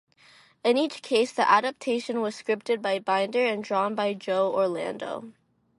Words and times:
In 0.63 0.77
each 0.79 1.03
case, 1.03 1.31
the 1.31 1.47
adaptation 1.47 2.21
was 2.21 2.33
scripted 2.35 2.81
by 2.81 2.97
Binder 2.97 3.45
and 3.45 3.63
drawn 3.63 3.93
by 3.93 4.15
Joe 4.15 4.51
Orlando. 4.51 5.31